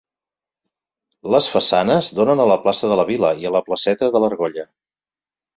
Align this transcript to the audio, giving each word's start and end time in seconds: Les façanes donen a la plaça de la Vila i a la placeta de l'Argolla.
Les 1.35 1.49
façanes 1.57 2.09
donen 2.21 2.43
a 2.45 2.49
la 2.53 2.57
plaça 2.65 2.91
de 2.93 2.97
la 3.01 3.05
Vila 3.13 3.31
i 3.45 3.49
a 3.51 3.55
la 3.59 3.65
placeta 3.71 4.11
de 4.17 4.23
l'Argolla. 4.25 4.69